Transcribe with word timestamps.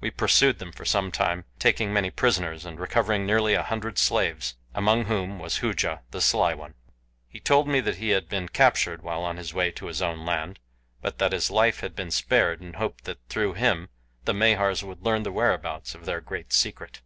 We 0.00 0.10
pursued 0.10 0.60
them 0.60 0.72
for 0.72 0.86
some 0.86 1.12
time, 1.12 1.44
taking 1.58 1.92
many 1.92 2.10
prisoners 2.10 2.64
and 2.64 2.80
recovering 2.80 3.26
nearly 3.26 3.52
a 3.52 3.62
hundred 3.62 3.98
slaves, 3.98 4.54
among 4.74 5.04
whom 5.04 5.38
was 5.38 5.58
Hooja 5.58 6.00
the 6.10 6.22
Sly 6.22 6.54
One. 6.54 6.72
He 7.28 7.38
told 7.38 7.68
me 7.68 7.80
that 7.80 7.96
he 7.96 8.08
had 8.08 8.30
been 8.30 8.48
captured 8.48 9.02
while 9.02 9.20
on 9.20 9.36
his 9.36 9.52
way 9.52 9.70
to 9.72 9.84
his 9.88 10.00
own 10.00 10.24
land; 10.24 10.58
but 11.02 11.18
that 11.18 11.32
his 11.32 11.50
life 11.50 11.80
had 11.80 11.94
been 11.94 12.10
spared 12.10 12.62
in 12.62 12.72
hope 12.80 13.02
that 13.02 13.18
through 13.28 13.52
him 13.52 13.90
the 14.24 14.32
Mahars 14.32 14.82
would 14.82 15.04
learn 15.04 15.22
the 15.22 15.32
whereabouts 15.32 15.94
of 15.94 16.06
their 16.06 16.22
Great 16.22 16.50
Secret. 16.50 17.02